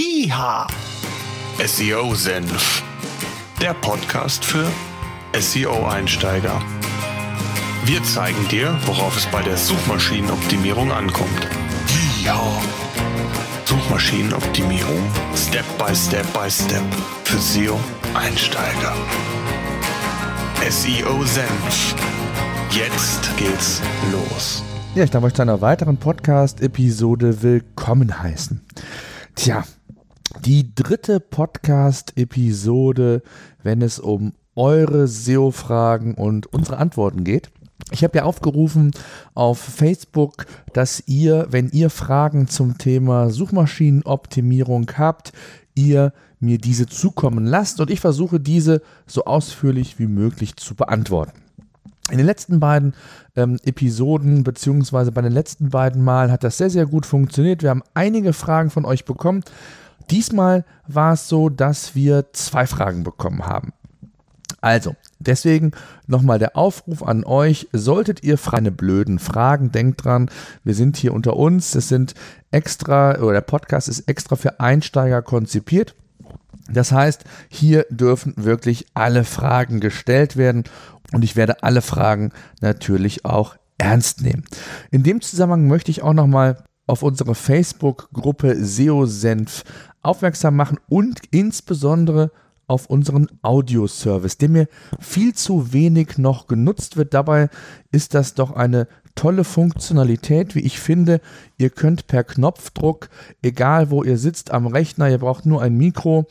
IHA 0.00 0.68
SEO 1.66 2.14
Senf. 2.14 2.84
Der 3.60 3.74
Podcast 3.74 4.44
für 4.44 4.64
SEO-Einsteiger. 5.36 6.62
Wir 7.84 8.00
zeigen 8.04 8.46
dir, 8.48 8.78
worauf 8.86 9.16
es 9.16 9.26
bei 9.26 9.42
der 9.42 9.56
Suchmaschinenoptimierung 9.56 10.92
ankommt. 10.92 11.48
IHA 12.22 12.62
Suchmaschinenoptimierung 13.64 15.02
Step 15.34 15.64
by 15.78 15.92
Step 15.92 16.32
by 16.32 16.48
Step 16.48 16.84
für 17.24 17.38
SEO-Einsteiger. 17.38 18.94
SEO 20.70 21.24
Senf. 21.24 21.96
Jetzt 22.70 23.36
geht's 23.36 23.82
los. 24.12 24.62
Ja, 24.94 25.02
ich 25.02 25.10
darf 25.10 25.24
euch 25.24 25.34
zu 25.34 25.42
einer 25.42 25.60
weiteren 25.60 25.96
Podcast-Episode 25.96 27.42
willkommen 27.42 28.22
heißen. 28.22 28.64
Tja, 29.34 29.64
die 30.44 30.74
dritte 30.74 31.20
Podcast-Episode, 31.20 33.22
wenn 33.62 33.82
es 33.82 33.98
um 33.98 34.32
eure 34.54 35.08
SEO-Fragen 35.08 36.14
und 36.14 36.52
unsere 36.52 36.78
Antworten 36.78 37.24
geht. 37.24 37.50
Ich 37.90 38.04
habe 38.04 38.18
ja 38.18 38.24
aufgerufen 38.24 38.90
auf 39.34 39.58
Facebook, 39.58 40.46
dass 40.72 41.02
ihr, 41.06 41.46
wenn 41.50 41.70
ihr 41.70 41.90
Fragen 41.90 42.48
zum 42.48 42.76
Thema 42.76 43.30
Suchmaschinenoptimierung 43.30 44.90
habt, 44.98 45.32
ihr 45.74 46.12
mir 46.40 46.58
diese 46.58 46.86
zukommen 46.86 47.46
lasst 47.46 47.80
und 47.80 47.90
ich 47.90 48.00
versuche 48.00 48.40
diese 48.40 48.82
so 49.06 49.24
ausführlich 49.24 49.98
wie 49.98 50.06
möglich 50.06 50.56
zu 50.56 50.74
beantworten. 50.74 51.40
In 52.10 52.18
den 52.18 52.26
letzten 52.26 52.58
beiden 52.58 52.94
ähm, 53.36 53.58
Episoden, 53.64 54.42
beziehungsweise 54.42 55.12
bei 55.12 55.20
den 55.20 55.32
letzten 55.32 55.70
beiden 55.70 56.02
Mal, 56.02 56.32
hat 56.32 56.42
das 56.42 56.56
sehr, 56.56 56.70
sehr 56.70 56.86
gut 56.86 57.06
funktioniert. 57.06 57.62
Wir 57.62 57.70
haben 57.70 57.82
einige 57.94 58.32
Fragen 58.32 58.70
von 58.70 58.84
euch 58.84 59.04
bekommen. 59.04 59.42
Diesmal 60.10 60.64
war 60.86 61.14
es 61.14 61.28
so, 61.28 61.48
dass 61.48 61.94
wir 61.94 62.32
zwei 62.32 62.66
Fragen 62.66 63.04
bekommen 63.04 63.46
haben. 63.46 63.72
Also, 64.60 64.96
deswegen 65.20 65.72
nochmal 66.06 66.38
der 66.38 66.56
Aufruf 66.56 67.02
an 67.02 67.24
euch. 67.24 67.68
Solltet 67.72 68.24
ihr 68.24 68.36
keine 68.38 68.72
blöden 68.72 69.18
Fragen, 69.18 69.70
denkt 69.70 70.04
dran, 70.04 70.30
wir 70.64 70.74
sind 70.74 70.96
hier 70.96 71.12
unter 71.12 71.36
uns. 71.36 71.74
Es 71.74 71.88
sind 71.88 72.14
extra, 72.50 73.18
oder 73.18 73.34
der 73.34 73.40
Podcast 73.42 73.88
ist 73.88 74.08
extra 74.08 74.36
für 74.36 74.58
Einsteiger 74.58 75.22
konzipiert. 75.22 75.94
Das 76.70 76.92
heißt, 76.92 77.24
hier 77.48 77.86
dürfen 77.88 78.34
wirklich 78.36 78.86
alle 78.94 79.24
Fragen 79.24 79.80
gestellt 79.80 80.36
werden 80.36 80.64
und 81.12 81.24
ich 81.24 81.36
werde 81.36 81.62
alle 81.62 81.80
Fragen 81.80 82.32
natürlich 82.60 83.24
auch 83.24 83.56
ernst 83.78 84.22
nehmen. 84.22 84.44
In 84.90 85.02
dem 85.02 85.20
Zusammenhang 85.20 85.68
möchte 85.68 85.90
ich 85.90 86.02
auch 86.02 86.12
nochmal 86.12 86.64
auf 86.86 87.02
unsere 87.02 87.34
Facebook-Gruppe 87.34 88.56
SEO-Senf 88.64 89.62
aufmerksam 90.02 90.56
machen 90.56 90.78
und 90.88 91.20
insbesondere 91.30 92.30
auf 92.66 92.86
unseren 92.86 93.28
Audioservice, 93.42 94.36
der 94.38 94.50
mir 94.50 94.68
viel 95.00 95.34
zu 95.34 95.72
wenig 95.72 96.18
noch 96.18 96.46
genutzt 96.46 96.96
wird. 96.96 97.14
Dabei 97.14 97.48
ist 97.90 98.14
das 98.14 98.34
doch 98.34 98.52
eine 98.52 98.86
tolle 99.14 99.42
Funktionalität, 99.42 100.54
wie 100.54 100.60
ich 100.60 100.78
finde. 100.78 101.20
Ihr 101.56 101.70
könnt 101.70 102.06
per 102.06 102.24
Knopfdruck, 102.24 103.08
egal 103.42 103.90
wo 103.90 104.04
ihr 104.04 104.18
sitzt 104.18 104.52
am 104.52 104.66
Rechner, 104.66 105.08
ihr 105.08 105.18
braucht 105.18 105.46
nur 105.46 105.62
ein 105.62 105.76
Mikro, 105.76 106.26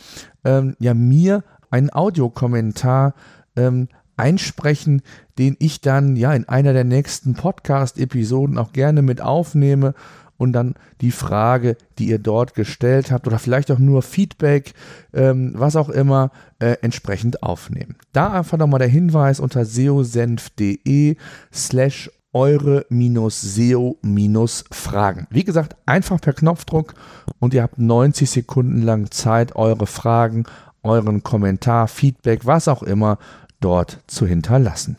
ähm, 0.46 0.76
ja 0.80 0.94
mir 0.94 1.44
einen 1.70 1.92
Audiokommentar 1.92 3.14
ähm, 3.56 3.90
einsprechen, 4.16 5.02
den 5.38 5.56
ich 5.60 5.82
dann 5.82 6.16
ja 6.16 6.34
in 6.34 6.48
einer 6.48 6.74
der 6.74 6.86
nächsten 6.86 7.34
Podcast-Episoden 7.34 8.58
auch 8.58 8.74
gerne 8.74 9.02
mit 9.02 9.22
aufnehme 9.22 9.94
und 10.38 10.54
dann 10.54 10.76
die 11.02 11.12
Frage, 11.12 11.76
die 11.98 12.08
ihr 12.08 12.20
dort 12.20 12.54
gestellt 12.54 13.12
habt 13.12 13.28
oder 13.28 13.40
vielleicht 13.40 13.72
auch 13.72 13.80
nur 13.80 14.02
Feedback, 14.02 14.74
ähm, 15.14 15.54
was 15.56 15.76
auch 15.76 15.90
immer, 15.90 16.32
äh, 16.60 16.78
entsprechend 16.82 17.44
aufnehmen. 17.44 17.98
Da 18.14 18.32
einfach 18.32 18.58
nochmal 18.58 18.80
der 18.80 18.88
Hinweis 18.88 19.40
unter 19.40 19.66
seosenf.de 19.66 21.18
slash 21.54 22.10
eure-SEO-Fragen. 22.34 25.28
Wie 25.30 25.44
gesagt, 25.44 25.76
einfach 25.86 26.20
per 26.22 26.34
Knopfdruck 26.34 26.94
und 27.40 27.54
ihr 27.54 27.62
habt 27.64 27.80
90 27.80 28.30
Sekunden 28.30 28.84
lang 28.84 29.12
Zeit, 29.12 29.56
eure 29.56 29.88
Fragen, 29.88 30.44
euren 30.84 31.24
Kommentar, 31.24 31.88
Feedback, 31.88 32.46
was 32.46 32.68
auch 32.68 32.84
immer 32.84 33.18
dort 33.60 34.00
zu 34.08 34.28
hinterlassen. 34.28 34.98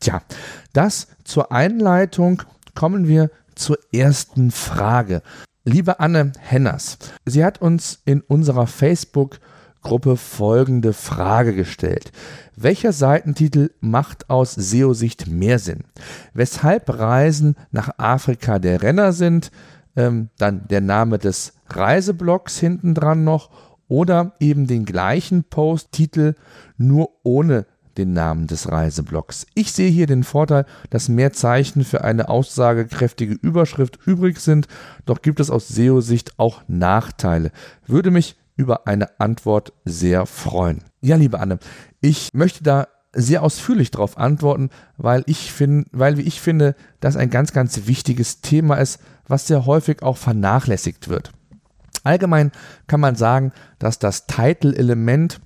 Tja, 0.00 0.20
das 0.72 1.08
zur 1.24 1.52
Einleitung. 1.52 2.42
Kommen 2.74 3.06
wir 3.06 3.30
zur 3.54 3.78
ersten 3.92 4.50
Frage. 4.50 5.22
Liebe 5.64 6.00
Anne 6.00 6.32
Henners, 6.40 6.98
sie 7.24 7.44
hat 7.44 7.60
uns 7.60 8.00
in 8.04 8.20
unserer 8.20 8.66
Facebook-Gruppe 8.66 10.16
folgende 10.16 10.92
Frage 10.92 11.54
gestellt. 11.54 12.10
Welcher 12.56 12.92
Seitentitel 12.92 13.70
macht 13.80 14.28
aus 14.28 14.54
SEO-Sicht 14.54 15.28
mehr 15.28 15.58
Sinn? 15.58 15.84
Weshalb 16.34 16.88
Reisen 16.98 17.56
nach 17.70 17.98
Afrika 17.98 18.58
der 18.58 18.82
Renner 18.82 19.12
sind, 19.12 19.50
ähm, 19.94 20.30
dann 20.38 20.66
der 20.68 20.80
Name 20.80 21.18
des 21.18 21.54
Reiseblocks 21.68 22.58
hinten 22.58 22.94
dran 22.94 23.24
noch 23.24 23.50
oder 23.88 24.32
eben 24.40 24.66
den 24.66 24.84
gleichen 24.84 25.44
Post-Titel 25.44 26.34
nur 26.76 27.10
ohne 27.22 27.66
den 27.98 28.12
Namen 28.12 28.46
des 28.46 28.70
Reiseblocks. 28.70 29.46
Ich 29.54 29.72
sehe 29.72 29.90
hier 29.90 30.06
den 30.06 30.24
Vorteil, 30.24 30.66
dass 30.90 31.08
mehr 31.08 31.32
Zeichen 31.32 31.84
für 31.84 32.04
eine 32.04 32.28
aussagekräftige 32.28 33.34
Überschrift 33.34 33.98
übrig 34.06 34.40
sind, 34.40 34.68
doch 35.06 35.22
gibt 35.22 35.40
es 35.40 35.50
aus 35.50 35.68
SEO-Sicht 35.68 36.38
auch 36.38 36.62
Nachteile. 36.68 37.52
Würde 37.86 38.10
mich 38.10 38.36
über 38.56 38.86
eine 38.86 39.20
Antwort 39.20 39.72
sehr 39.84 40.26
freuen. 40.26 40.84
Ja, 41.00 41.16
liebe 41.16 41.40
Anne, 41.40 41.58
ich 42.00 42.30
möchte 42.32 42.62
da 42.62 42.88
sehr 43.14 43.42
ausführlich 43.42 43.90
darauf 43.90 44.16
antworten, 44.16 44.70
weil 44.96 45.22
ich 45.26 45.52
finde, 45.52 45.88
weil 45.92 46.18
ich 46.18 46.40
finde, 46.40 46.74
das 47.00 47.16
ein 47.16 47.30
ganz, 47.30 47.52
ganz 47.52 47.86
wichtiges 47.86 48.40
Thema 48.40 48.76
ist, 48.76 49.00
was 49.26 49.46
sehr 49.46 49.66
häufig 49.66 50.02
auch 50.02 50.16
vernachlässigt 50.16 51.08
wird. 51.08 51.32
Allgemein 52.04 52.52
kann 52.86 53.00
man 53.00 53.14
sagen, 53.14 53.52
dass 53.78 53.98
das 53.98 54.26
Title-Element 54.26 55.40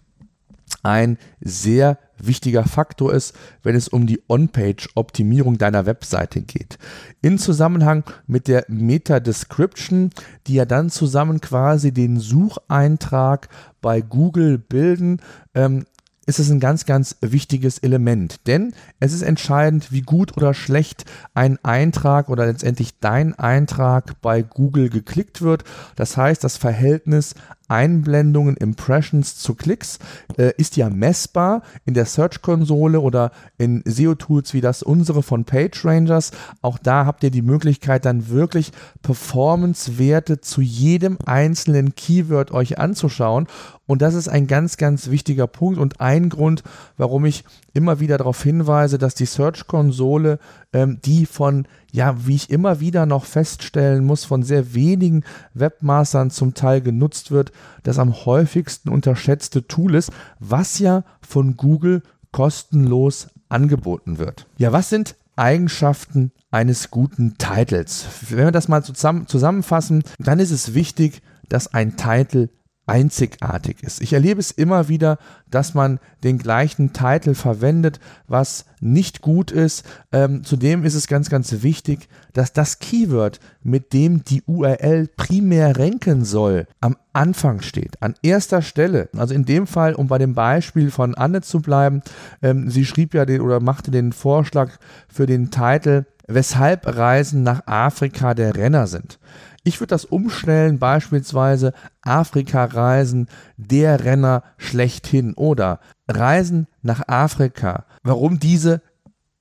ein 0.83 1.19
sehr 1.41 1.99
wichtiger 2.19 2.65
Faktor 2.65 3.13
ist, 3.13 3.35
wenn 3.63 3.75
es 3.75 3.89
um 3.89 4.07
die 4.07 4.23
On-Page-Optimierung 4.29 5.59
deiner 5.59 5.87
Webseite 5.87 6.43
geht. 6.43 6.79
In 7.23 7.39
Zusammenhang 7.39 8.05
mit 8.27 8.49
der 8.49 8.65
Meta-Description, 8.69 10.11
die 10.47 10.55
ja 10.55 10.65
dann 10.65 10.91
zusammen 10.91 11.41
quasi 11.41 11.93
den 11.93 12.19
Sucheintrag 12.19 13.49
bei 13.81 14.01
Google 14.01 14.59
bilden, 14.59 15.21
ähm, 15.55 15.85
ist 16.27 16.41
es 16.41 16.51
ein 16.51 16.61
ganz, 16.61 16.85
ganz 16.85 17.17
wichtiges 17.21 17.79
Element. 17.79 18.47
Denn 18.47 18.75
es 18.99 19.13
ist 19.13 19.23
entscheidend, 19.23 19.93
wie 19.93 20.03
gut 20.03 20.37
oder 20.37 20.55
schlecht 20.55 21.05
ein 21.35 21.59
Eintrag 21.65 22.29
oder 22.29 22.47
letztendlich 22.47 22.99
dein 22.99 23.39
Eintrag 23.39 24.21
bei 24.21 24.43
Google 24.43 24.91
geklickt 24.91 25.41
wird. 25.41 25.65
Das 25.95 26.17
heißt, 26.17 26.43
das 26.43 26.57
Verhältnis 26.57 27.35
Einblendungen, 27.69 28.57
Impressions 28.57 29.37
zu 29.37 29.55
Klicks 29.55 29.99
äh, 30.37 30.53
ist 30.57 30.77
ja 30.77 30.91
messbar 30.91 31.63
in 31.85 31.95
der 31.95 32.07
Search-Konsole 32.07 33.01
oder 33.01 33.33
in 33.59 33.83
SEO-Tools 33.85 34.55
wie 34.55 34.61
das 34.61 34.83
unsere 34.83 35.23
von 35.23 35.45
PageRangers. 35.45 36.33
Auch 36.63 36.79
da 36.79 37.07
habt 37.07 37.25
ihr 37.25 37.31
die 37.31 37.43
Möglichkeit, 37.43 38.05
dann 38.05 38.29
wirklich 38.29 38.73
Performance-Werte 39.03 40.41
zu 40.41 40.61
jedem 40.61 41.19
einzelnen 41.25 41.95
Keyword 41.95 42.53
euch 42.53 42.79
anzuschauen. 42.79 43.47
Und 43.87 44.03
das 44.03 44.15
ist 44.15 44.29
ein 44.29 44.47
ganz, 44.47 44.77
ganz 44.77 45.11
wichtiger 45.11 45.47
Punkt 45.47 45.79
und 45.79 46.01
ein 46.01 46.29
Grund, 46.29 46.63
warum 46.97 47.25
ich 47.25 47.45
immer 47.73 48.01
wieder 48.01 48.19
darauf 48.19 48.43
hinweise, 48.43 48.99
dass 48.99 49.15
die 49.15 49.27
Search-Konsole, 49.27 50.39
ähm, 50.73 50.99
die 51.05 51.27
von, 51.27 51.69
ja, 51.97 52.27
wie 52.27 52.35
ich 52.35 52.51
immer 52.51 52.79
wieder 52.79 53.07
noch 53.07 53.25
feststellen 53.25 54.05
muss, 54.05 54.27
von 54.27 54.43
sehr 54.43 54.75
wenigen 54.75 55.25
Webmastern 55.55 56.31
zum 56.31 56.53
Teil 56.53 56.83
genutzt 56.83 57.31
wird, 57.31 57.53
das 57.85 57.99
am 57.99 58.27
häufigsten 58.27 58.91
unterschätzte 58.91 59.67
Tool 59.67 59.95
ist, 59.95 60.13
was 60.39 60.79
ja 60.79 61.05
von 61.27 61.57
Google 61.57 62.03
kostenlos 62.33 63.29
angeboten 63.49 64.19
wird. 64.19 64.47
Ja, 64.59 64.73
was 64.73 64.91
sind 64.91 65.17
Eigenschaften 65.37 66.33
eines 66.51 66.91
guten 66.91 67.39
Titles? 67.39 68.05
Wenn 68.29 68.45
wir 68.45 68.53
das 68.53 68.69
mal 68.69 68.85
zusammen, 68.85 69.27
zusammenfassen, 69.27 70.05
dann 70.19 70.39
ist 70.39 70.51
es 70.51 70.75
wichtig, 70.75 71.23
dass 71.49 71.73
ein 71.73 71.97
Titel 71.97 72.51
einzigartig 72.87 73.83
ist. 73.83 74.01
Ich 74.01 74.13
erlebe 74.13 74.41
es 74.41 74.53
immer 74.53 74.89
wieder, 74.89 75.19
dass 75.51 75.75
man 75.75 75.99
den 76.23 76.39
gleichen 76.39 76.93
Titel 76.93 77.35
verwendet, 77.35 77.99
was 78.29 78.65
nicht 78.81 79.21
gut 79.21 79.51
ist. 79.51 79.85
Ähm, 80.13 80.45
zudem 80.45 80.85
ist 80.85 80.95
es 80.95 81.09
ganz, 81.09 81.29
ganz 81.29 81.63
wichtig, 81.63 82.09
dass 82.33 82.53
das 82.53 82.79
Keyword, 82.79 83.41
mit 83.63 83.93
dem 83.93 84.23
die 84.25 84.43
URL 84.47 85.09
primär 85.17 85.77
ranken 85.77 86.25
soll, 86.25 86.67
am 86.81 86.97
Anfang 87.13 87.61
steht, 87.61 88.01
an 88.03 88.15
erster 88.23 88.63
Stelle. 88.63 89.09
Also 89.17 89.35
in 89.35 89.45
dem 89.45 89.67
Fall, 89.67 89.95
um 89.95 90.07
bei 90.07 90.19
dem 90.19 90.35
Beispiel 90.35 90.91
von 90.91 91.15
Anne 91.15 91.41
zu 91.41 91.61
bleiben, 91.61 92.03
ähm, 92.43 92.71
sie 92.71 92.85
schrieb 92.85 93.15
ja 93.15 93.25
den 93.25 93.41
oder 93.41 93.59
machte 93.61 93.91
den 93.91 94.13
Vorschlag 94.13 94.71
für 95.09 95.27
den 95.27 95.51
Titel, 95.51 96.05
weshalb 96.27 96.87
Reisen 96.87 97.43
nach 97.43 97.67
Afrika 97.67 98.35
der 98.35 98.55
Renner 98.57 98.87
sind. 98.87 99.19
Ich 99.65 99.81
würde 99.81 99.91
das 99.91 100.05
umstellen, 100.05 100.79
beispielsweise 100.79 101.73
Afrika-Reisen, 102.03 103.29
der 103.57 104.05
Renner 104.05 104.45
schlechthin 104.59 105.35
oder 105.35 105.81
Reisen 106.07 106.69
nach 106.83 107.09
Afrika. 107.09 107.85
Warum 108.05 108.39
diese 108.39 108.81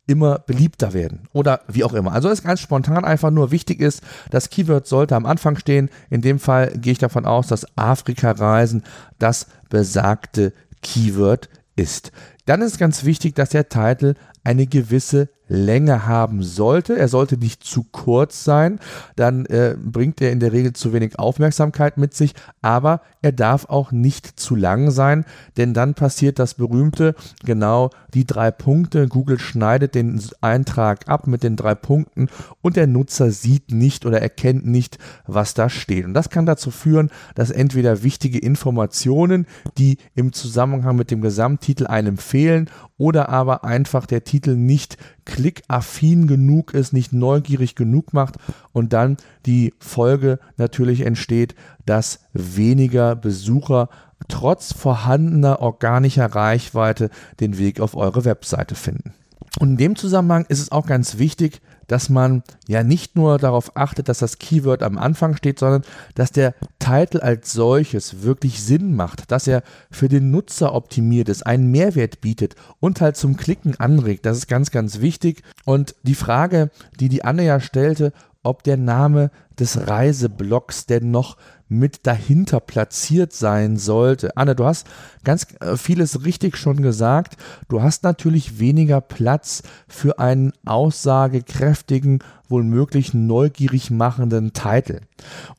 immer 0.08 0.40
beliebter 0.40 0.94
werden 0.94 1.28
oder 1.34 1.62
wie 1.68 1.84
auch 1.84 1.94
immer. 1.94 2.12
Also 2.12 2.30
ist 2.30 2.44
ganz 2.44 2.60
spontan 2.60 3.06
einfach 3.06 3.32
nur 3.32 3.52
wichtig 3.52 3.82
ist, 3.82 4.02
das 4.30 4.50
Keyword 4.50 4.88
sollte 4.88 5.16
am 5.16 5.26
Anfang 5.26 5.58
stehen. 5.58 5.90
In 6.10 6.22
dem 6.22 6.40
Fall 6.40 6.72
gehe 6.78 6.94
ich 6.94 7.00
davon 7.00 7.26
aus, 7.26 7.48
dass 7.48 7.66
Afrika-Reisen 7.78 8.84
das 9.20 9.48
besagte 9.70 10.54
Keyword 10.82 11.50
ist. 11.76 12.12
Dann 12.46 12.62
ist 12.62 12.78
ganz 12.78 13.04
wichtig, 13.04 13.36
dass 13.36 13.50
der 13.50 13.70
Titel 13.70 14.14
eine 14.44 14.68
gewisse 14.68 15.30
Länge 15.48 16.08
haben 16.08 16.44
sollte. 16.44 16.98
Er 16.98 17.08
sollte 17.08 17.38
nicht 17.38 17.64
zu 17.64 17.84
kurz 17.84 18.44
sein, 18.44 18.80
dann 19.16 19.46
äh, 19.46 19.76
bringt 19.80 20.22
er 20.22 20.32
in 20.32 20.40
der 20.40 20.52
Regel 20.52 20.74
zu 20.74 20.94
wenig 20.94 21.20
Aufmerksamkeit 21.20 21.98
mit 21.98 22.14
sich, 22.14 22.34
aber 22.62 23.02
er 23.22 23.32
darf 23.32 23.66
auch 23.70 23.92
nicht 23.92 24.40
zu 24.40 24.56
lang 24.56 24.92
sein, 24.92 25.26
denn 25.58 25.74
dann 25.74 25.94
passiert 25.94 26.40
das 26.40 26.56
berühmte, 26.56 27.16
genau 27.44 27.90
die 28.14 28.26
drei 28.26 28.52
Punkte. 28.52 29.08
Google 29.08 29.40
schneidet 29.40 29.96
den 29.96 30.22
Eintrag 30.42 31.08
ab 31.08 31.28
mit 31.28 31.44
den 31.44 31.56
drei 31.56 31.76
Punkten 31.76 32.30
und 32.62 32.76
der 32.76 32.88
Nutzer 32.88 33.32
sieht 33.32 33.72
nicht 33.72 34.06
oder 34.06 34.22
erkennt 34.22 34.66
nicht, 34.66 34.98
was 35.26 35.54
da 35.54 35.70
steht. 35.70 36.06
Und 36.06 36.14
das 36.14 36.30
kann 36.30 36.46
dazu 36.46 36.72
führen, 36.72 37.10
dass 37.36 37.52
entweder 37.52 38.04
wichtige 38.04 38.40
Informationen, 38.40 39.48
die 39.78 39.98
im 40.16 40.34
Zusammenhang 40.34 40.96
mit 40.96 41.12
dem 41.12 41.22
Gesamttitel 41.22 41.88
einem 41.88 42.18
fehlen 42.18 42.70
oder 42.98 43.30
aber 43.30 43.64
einfach 43.64 44.06
der 44.06 44.24
Titel 44.24 44.56
nicht 44.56 44.98
klickaffin 45.36 46.28
genug 46.28 46.74
ist, 46.74 46.94
nicht 46.94 47.12
neugierig 47.12 47.76
genug 47.76 48.14
macht 48.14 48.36
und 48.72 48.94
dann 48.94 49.18
die 49.46 49.74
Folge 49.80 50.40
natürlich 50.56 51.02
entsteht, 51.02 51.56
dass 51.86 52.22
weniger 52.32 53.18
Besucher 53.18 53.90
trotz 54.30 54.72
vorhandener 54.72 55.60
organischer 55.60 56.28
Reichweite 56.28 57.10
den 57.42 57.58
Weg 57.58 57.82
auf 57.82 57.98
eure 57.98 58.24
Webseite 58.24 58.76
finden. 58.76 59.14
Und 59.60 59.72
in 59.72 59.78
dem 59.78 59.96
Zusammenhang 59.98 60.46
ist 60.48 60.62
es 60.62 60.72
auch 60.72 60.86
ganz 60.86 61.18
wichtig, 61.18 61.60
dass 61.88 62.10
man 62.10 62.44
ja 62.68 62.84
nicht 62.84 63.16
nur 63.16 63.38
darauf 63.38 63.76
achtet, 63.76 64.10
dass 64.10 64.20
das 64.20 64.40
Keyword 64.40 64.84
am 64.84 64.98
Anfang 64.98 65.36
steht, 65.36 65.60
sondern 65.60 65.84
dass 66.16 66.32
der 66.32 66.54
Titel 66.80 67.20
als 67.20 67.54
solches 67.54 68.24
wirklich 68.24 68.64
Sinn 68.64 68.96
macht, 68.96 69.32
dass 69.32 69.48
er 69.48 69.64
für 69.92 70.10
den 70.10 70.32
Nutzer 70.32 70.74
optimiert 70.74 71.30
ist, 71.30 71.46
einen 71.46 71.72
Mehrwert 71.72 72.22
bietet 72.22 72.56
und 72.80 73.02
halt 73.02 73.18
zum 73.18 73.38
Klicken 73.38 73.80
anregt. 73.80 74.26
Das 74.26 74.38
ist 74.38 74.48
ganz, 74.48 74.72
ganz 74.72 75.02
wichtig. 75.02 75.44
Und 75.66 75.96
die 76.04 76.16
Frage, 76.16 76.70
die 77.00 77.10
die 77.10 77.24
Anne 77.24 77.44
ja 77.44 77.60
stellte, 77.60 78.14
ob 78.44 78.64
der 78.64 78.78
Name 78.78 79.32
des 79.60 79.88
Reiseblocks 79.88 80.86
denn 80.86 81.12
noch 81.12 81.38
mit 81.68 82.06
dahinter 82.06 82.60
platziert 82.60 83.34
sein 83.34 83.78
sollte. 83.78 84.38
Anne, 84.38 84.56
du 84.56 84.66
hast 84.66 84.88
ganz 85.24 85.48
äh, 85.60 85.78
vieles 85.78 86.24
richtig 86.24 86.58
schon 86.58 86.82
gesagt. 86.82 87.38
Du 87.68 87.82
hast 87.82 88.04
natürlich 88.04 88.60
weniger 88.60 89.02
Platz 89.02 89.64
für 89.88 90.20
einen 90.20 90.54
aussagekräftigen, 90.66 92.20
wohlmöglich 92.48 93.14
neugierig 93.14 93.90
machenden 93.90 94.54
Titel. 94.54 95.02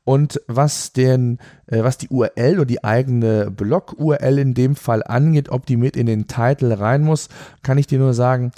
Und 0.04 0.40
was 0.46 0.92
den, 0.92 1.38
äh, 1.66 1.82
was 1.82 1.98
die 1.98 2.08
URL 2.08 2.56
oder 2.56 2.66
die 2.66 2.84
eigene 2.84 3.50
Blog-URL 3.50 4.38
in 4.38 4.54
dem 4.54 4.76
Fall 4.76 5.02
angeht, 5.02 5.48
ob 5.48 5.66
die 5.66 5.76
mit 5.76 5.96
in 5.96 6.06
den 6.06 6.28
Titel 6.28 6.72
rein 6.72 7.02
muss, 7.02 7.28
kann 7.62 7.78
ich 7.78 7.88
dir 7.88 7.98
nur 7.98 8.14
sagen, 8.14 8.52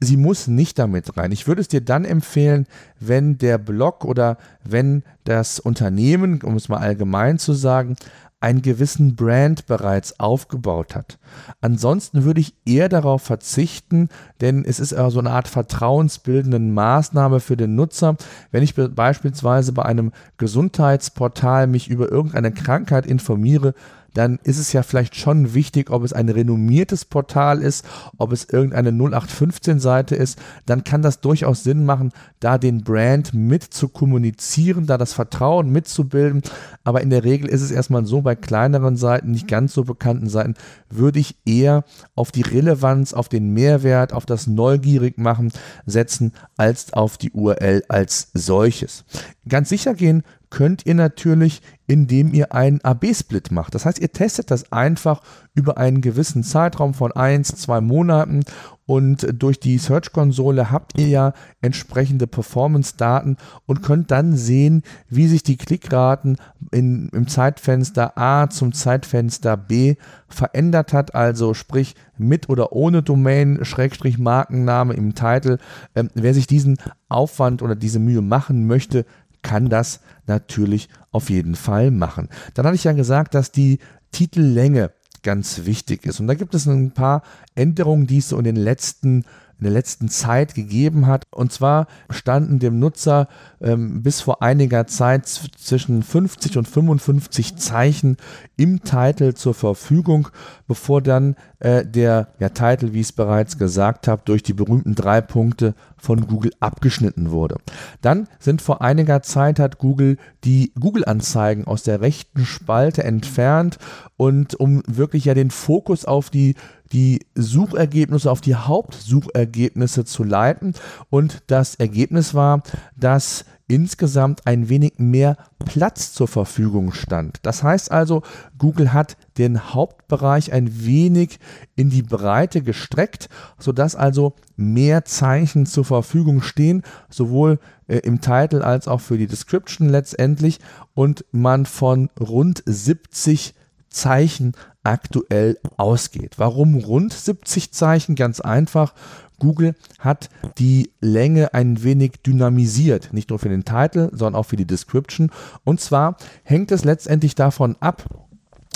sie 0.00 0.16
muss 0.16 0.46
nicht 0.46 0.78
damit 0.78 1.16
rein. 1.16 1.32
Ich 1.32 1.46
würde 1.46 1.60
es 1.60 1.68
dir 1.68 1.80
dann 1.80 2.04
empfehlen, 2.04 2.66
wenn 3.00 3.38
der 3.38 3.58
Blog 3.58 4.04
oder 4.04 4.38
wenn 4.64 5.02
das 5.24 5.60
Unternehmen, 5.60 6.42
um 6.42 6.56
es 6.56 6.68
mal 6.68 6.78
allgemein 6.78 7.38
zu 7.38 7.52
sagen, 7.52 7.96
einen 8.44 8.60
gewissen 8.60 9.16
Brand 9.16 9.64
bereits 9.66 10.20
aufgebaut 10.20 10.94
hat. 10.94 11.18
Ansonsten 11.62 12.24
würde 12.24 12.42
ich 12.42 12.54
eher 12.66 12.90
darauf 12.90 13.22
verzichten, 13.22 14.10
denn 14.42 14.66
es 14.66 14.80
ist 14.80 14.90
so 14.90 15.18
eine 15.18 15.30
Art 15.30 15.48
vertrauensbildende 15.48 16.58
Maßnahme 16.58 17.40
für 17.40 17.56
den 17.56 17.74
Nutzer. 17.74 18.16
Wenn 18.50 18.62
ich 18.62 18.74
beispielsweise 18.74 19.72
bei 19.72 19.84
einem 19.84 20.12
Gesundheitsportal 20.36 21.66
mich 21.66 21.88
über 21.88 22.12
irgendeine 22.12 22.52
Krankheit 22.52 23.06
informiere, 23.06 23.72
dann 24.14 24.38
ist 24.44 24.58
es 24.58 24.72
ja 24.72 24.82
vielleicht 24.82 25.16
schon 25.16 25.54
wichtig, 25.54 25.90
ob 25.90 26.04
es 26.04 26.12
ein 26.12 26.28
renommiertes 26.28 27.04
Portal 27.04 27.60
ist, 27.60 27.84
ob 28.16 28.32
es 28.32 28.44
irgendeine 28.44 28.90
0815-Seite 28.90 30.14
ist, 30.14 30.38
dann 30.66 30.84
kann 30.84 31.02
das 31.02 31.20
durchaus 31.20 31.64
Sinn 31.64 31.84
machen, 31.84 32.12
da 32.40 32.56
den 32.56 32.82
Brand 32.82 33.34
mit 33.34 33.62
zu 33.62 33.88
kommunizieren, 33.88 34.86
da 34.86 34.96
das 34.96 35.12
Vertrauen 35.12 35.70
mitzubilden. 35.70 36.42
Aber 36.84 37.02
in 37.02 37.10
der 37.10 37.24
Regel 37.24 37.48
ist 37.48 37.62
es 37.62 37.70
erstmal 37.70 38.06
so, 38.06 38.22
bei 38.22 38.34
kleineren 38.36 38.96
Seiten, 38.96 39.32
nicht 39.32 39.48
ganz 39.48 39.74
so 39.74 39.84
bekannten 39.84 40.28
Seiten, 40.28 40.54
würde 40.88 41.18
ich 41.18 41.36
eher 41.44 41.84
auf 42.14 42.30
die 42.30 42.42
Relevanz, 42.42 43.12
auf 43.12 43.28
den 43.28 43.52
Mehrwert, 43.52 44.12
auf 44.12 44.26
das 44.26 44.46
Neugierig 44.46 45.18
machen 45.18 45.52
setzen, 45.86 46.32
als 46.56 46.92
auf 46.92 47.18
die 47.18 47.32
URL 47.32 47.82
als 47.88 48.30
solches. 48.32 49.04
Ganz 49.48 49.68
sicher 49.68 49.94
gehen 49.94 50.22
könnt 50.54 50.86
ihr 50.86 50.94
natürlich, 50.94 51.62
indem 51.88 52.32
ihr 52.32 52.54
einen 52.54 52.80
AB-Split 52.80 53.50
macht. 53.50 53.74
Das 53.74 53.84
heißt, 53.86 53.98
ihr 53.98 54.12
testet 54.12 54.52
das 54.52 54.70
einfach 54.70 55.20
über 55.52 55.78
einen 55.78 56.00
gewissen 56.00 56.44
Zeitraum 56.44 56.94
von 56.94 57.10
eins, 57.10 57.48
zwei 57.56 57.80
Monaten 57.80 58.44
und 58.86 59.26
durch 59.32 59.58
die 59.58 59.78
Search-Konsole 59.78 60.70
habt 60.70 60.98
ihr 60.98 61.08
ja 61.08 61.32
entsprechende 61.62 62.26
Performance-Daten 62.26 63.38
und 63.66 63.82
könnt 63.82 64.10
dann 64.10 64.36
sehen, 64.36 64.82
wie 65.08 65.26
sich 65.26 65.42
die 65.42 65.56
Klickraten 65.56 66.36
in, 66.70 67.08
im 67.08 67.26
Zeitfenster 67.26 68.18
A 68.18 68.50
zum 68.50 68.74
Zeitfenster 68.74 69.56
B 69.56 69.96
verändert 70.28 70.92
hat, 70.92 71.14
also 71.14 71.54
sprich 71.54 71.94
mit 72.18 72.48
oder 72.48 72.72
ohne 72.72 73.02
Domain, 73.02 73.64
Schrägstrich 73.64 74.18
Markenname 74.18 74.94
im 74.94 75.14
Titel. 75.14 75.58
Ähm, 75.94 76.10
wer 76.14 76.34
sich 76.34 76.46
diesen 76.46 76.76
Aufwand 77.08 77.62
oder 77.62 77.74
diese 77.74 77.98
Mühe 77.98 78.20
machen 78.20 78.66
möchte, 78.66 79.06
kann 79.44 79.68
das 79.68 80.00
natürlich 80.26 80.88
auf 81.12 81.30
jeden 81.30 81.54
Fall 81.54 81.92
machen. 81.92 82.28
Dann 82.54 82.66
hatte 82.66 82.74
ich 82.74 82.82
ja 82.82 82.92
gesagt, 82.92 83.36
dass 83.36 83.52
die 83.52 83.78
Titellänge 84.10 84.90
ganz 85.22 85.64
wichtig 85.64 86.04
ist. 86.04 86.18
Und 86.18 86.26
da 86.26 86.34
gibt 86.34 86.54
es 86.54 86.66
ein 86.66 86.90
paar 86.90 87.22
Änderungen, 87.54 88.08
die 88.08 88.18
es 88.18 88.30
so 88.30 88.38
in 88.38 88.44
den 88.44 88.56
letzten 88.56 89.24
in 89.58 89.64
der 89.64 89.72
letzten 89.72 90.08
Zeit 90.08 90.54
gegeben 90.54 91.06
hat. 91.06 91.24
Und 91.30 91.52
zwar 91.52 91.86
standen 92.10 92.58
dem 92.58 92.78
Nutzer 92.78 93.28
ähm, 93.60 94.02
bis 94.02 94.20
vor 94.20 94.42
einiger 94.42 94.86
Zeit 94.86 95.26
zwischen 95.26 96.02
50 96.02 96.58
und 96.58 96.68
55 96.68 97.56
Zeichen 97.56 98.16
im 98.56 98.82
Titel 98.82 99.34
zur 99.34 99.54
Verfügung, 99.54 100.28
bevor 100.66 101.00
dann 101.02 101.36
äh, 101.60 101.86
der 101.86 102.28
ja, 102.40 102.48
Titel, 102.48 102.92
wie 102.92 103.00
ich 103.00 103.06
es 103.06 103.12
bereits 103.12 103.56
gesagt 103.56 104.08
habe, 104.08 104.22
durch 104.24 104.42
die 104.42 104.54
berühmten 104.54 104.94
drei 104.94 105.20
Punkte 105.20 105.74
von 106.04 106.26
Google 106.26 106.52
abgeschnitten 106.60 107.30
wurde. 107.30 107.56
Dann 108.02 108.28
sind 108.38 108.62
vor 108.62 108.82
einiger 108.82 109.22
Zeit 109.22 109.58
hat 109.58 109.78
Google 109.78 110.18
die 110.44 110.72
Google-Anzeigen 110.78 111.66
aus 111.66 111.82
der 111.82 112.00
rechten 112.00 112.44
Spalte 112.44 113.02
entfernt 113.02 113.78
und 114.16 114.54
um 114.54 114.82
wirklich 114.86 115.24
ja 115.24 115.34
den 115.34 115.50
Fokus 115.50 116.04
auf 116.04 116.30
die 116.30 116.54
die 116.92 117.26
Suchergebnisse 117.34 118.30
auf 118.30 118.40
die 118.40 118.54
Hauptsuchergebnisse 118.54 120.04
zu 120.04 120.22
leiten. 120.22 120.74
Und 121.10 121.42
das 121.48 121.74
Ergebnis 121.74 122.34
war, 122.34 122.62
dass 122.96 123.44
insgesamt 123.66 124.46
ein 124.46 124.68
wenig 124.68 124.94
mehr 124.98 125.36
Platz 125.64 126.12
zur 126.12 126.28
Verfügung 126.28 126.92
stand. 126.92 127.38
Das 127.42 127.62
heißt 127.62 127.90
also, 127.90 128.22
Google 128.58 128.92
hat 128.92 129.16
den 129.38 129.72
Hauptbereich 129.74 130.52
ein 130.52 130.84
wenig 130.84 131.38
in 131.74 131.88
die 131.88 132.02
Breite 132.02 132.62
gestreckt, 132.62 133.28
sodass 133.58 133.96
also 133.96 134.34
mehr 134.56 135.04
Zeichen 135.04 135.66
zur 135.66 135.84
Verfügung 135.84 136.42
stehen, 136.42 136.82
sowohl 137.08 137.58
äh, 137.88 137.98
im 137.98 138.20
Titel 138.20 138.62
als 138.62 138.86
auch 138.86 139.00
für 139.00 139.18
die 139.18 139.26
Description 139.26 139.88
letztendlich 139.88 140.60
und 140.92 141.24
man 141.32 141.66
von 141.66 142.10
rund 142.20 142.62
70 142.66 143.54
Zeichen 143.94 144.52
aktuell 144.82 145.58
ausgeht. 145.76 146.34
Warum 146.36 146.74
rund 146.74 147.12
70 147.12 147.72
Zeichen? 147.72 148.14
Ganz 148.16 148.40
einfach. 148.40 148.94
Google 149.38 149.74
hat 149.98 150.28
die 150.58 150.90
Länge 151.00 151.54
ein 151.54 151.82
wenig 151.82 152.22
dynamisiert, 152.24 153.12
nicht 153.12 153.30
nur 153.30 153.38
für 153.38 153.48
den 153.48 153.64
Titel, 153.64 154.10
sondern 154.12 154.36
auch 154.36 154.46
für 154.46 154.56
die 154.56 154.66
Description. 154.66 155.30
Und 155.64 155.80
zwar 155.80 156.16
hängt 156.44 156.70
es 156.70 156.84
letztendlich 156.84 157.34
davon 157.34 157.76
ab, 157.80 158.04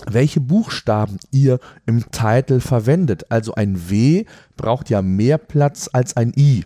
welche 0.06 0.40
Buchstaben 0.40 1.18
ihr 1.30 1.58
im 1.86 2.10
Titel 2.10 2.60
verwendet. 2.60 3.30
Also 3.30 3.54
ein 3.54 3.90
W 3.90 4.24
braucht 4.56 4.90
ja 4.90 5.02
mehr 5.02 5.38
Platz 5.38 5.90
als 5.92 6.16
ein 6.16 6.32
I. 6.36 6.64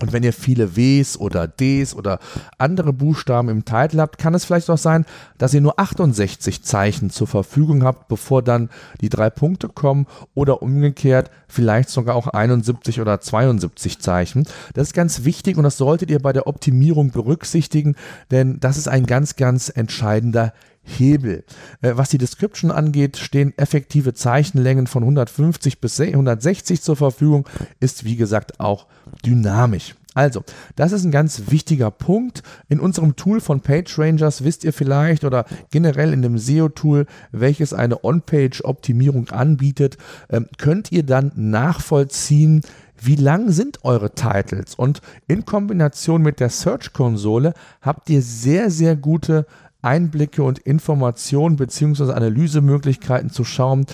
Und 0.00 0.12
wenn 0.12 0.22
ihr 0.22 0.32
viele 0.32 0.76
Ws 0.76 1.18
oder 1.18 1.46
Ds 1.46 1.94
oder 1.94 2.18
andere 2.58 2.92
Buchstaben 2.92 3.48
im 3.48 3.64
Titel 3.64 3.98
habt, 3.98 4.18
kann 4.18 4.34
es 4.34 4.44
vielleicht 4.44 4.70
auch 4.70 4.78
sein, 4.78 5.04
dass 5.38 5.54
ihr 5.54 5.60
nur 5.60 5.78
68 5.78 6.62
Zeichen 6.62 7.10
zur 7.10 7.26
Verfügung 7.26 7.84
habt, 7.84 8.08
bevor 8.08 8.42
dann 8.42 8.70
die 9.00 9.10
drei 9.10 9.30
Punkte 9.30 9.68
kommen 9.68 10.06
oder 10.34 10.62
umgekehrt 10.62 11.30
vielleicht 11.48 11.90
sogar 11.90 12.14
auch 12.14 12.28
71 12.28 13.00
oder 13.00 13.20
72 13.20 13.98
Zeichen. 13.98 14.44
Das 14.74 14.88
ist 14.88 14.94
ganz 14.94 15.24
wichtig 15.24 15.56
und 15.56 15.64
das 15.64 15.76
solltet 15.76 16.10
ihr 16.10 16.20
bei 16.20 16.32
der 16.32 16.46
Optimierung 16.46 17.10
berücksichtigen, 17.10 17.96
denn 18.30 18.60
das 18.60 18.76
ist 18.76 18.88
ein 18.88 19.06
ganz, 19.06 19.36
ganz 19.36 19.70
entscheidender 19.74 20.52
Hebel. 20.98 21.44
Äh, 21.82 21.92
was 21.94 22.10
die 22.10 22.18
Description 22.18 22.70
angeht, 22.70 23.16
stehen 23.16 23.56
effektive 23.56 24.14
Zeichenlängen 24.14 24.86
von 24.86 25.02
150 25.02 25.80
bis 25.80 26.00
160 26.00 26.82
zur 26.82 26.96
Verfügung, 26.96 27.48
ist 27.80 28.04
wie 28.04 28.16
gesagt 28.16 28.60
auch 28.60 28.86
dynamisch. 29.24 29.94
Also, 30.14 30.42
das 30.74 30.90
ist 30.90 31.04
ein 31.04 31.12
ganz 31.12 31.50
wichtiger 31.50 31.90
Punkt. 31.90 32.42
In 32.68 32.80
unserem 32.80 33.14
Tool 33.14 33.40
von 33.40 33.60
PageRangers 33.60 34.42
wisst 34.42 34.64
ihr 34.64 34.72
vielleicht 34.72 35.24
oder 35.24 35.44
generell 35.70 36.12
in 36.12 36.22
dem 36.22 36.36
SEO-Tool, 36.36 37.06
welches 37.30 37.72
eine 37.72 38.04
On-Page-Optimierung 38.04 39.28
anbietet, 39.30 39.98
ähm, 40.28 40.48
könnt 40.58 40.90
ihr 40.90 41.04
dann 41.04 41.30
nachvollziehen, 41.36 42.62
wie 43.00 43.16
lang 43.16 43.50
sind 43.50 43.84
eure 43.84 44.14
Titles? 44.14 44.74
Und 44.74 45.00
in 45.26 45.44
Kombination 45.44 46.22
mit 46.22 46.40
der 46.40 46.50
Search-Konsole 46.50 47.54
habt 47.80 48.10
ihr 48.10 48.20
sehr, 48.20 48.70
sehr 48.70 48.96
gute 48.96 49.46
Einblicke 49.82 50.42
und 50.42 50.58
Informationen 50.58 51.56
bzw. 51.56 52.12
Analysemöglichkeiten 52.12 53.30
zu 53.30 53.44
schauen, 53.44 53.86